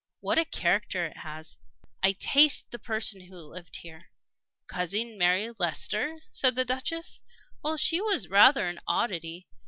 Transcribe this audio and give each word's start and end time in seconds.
What 0.19 0.39
a 0.39 0.45
character 0.45 1.05
it 1.05 1.17
has! 1.17 1.57
I 2.01 2.13
taste 2.13 2.71
the 2.71 2.79
person 2.79 3.21
who 3.21 3.37
lived 3.37 3.75
here." 3.75 4.09
"Cousin 4.65 5.15
Mary 5.15 5.51
Leicester?" 5.59 6.23
said 6.31 6.55
the 6.55 6.65
Duchess. 6.65 7.21
"Well, 7.63 7.77
she 7.77 8.01
was 8.01 8.27
rather 8.27 8.67
an 8.67 8.79
oddity. 8.87 9.47